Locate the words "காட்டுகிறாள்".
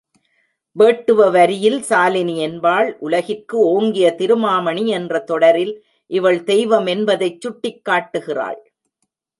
7.85-8.61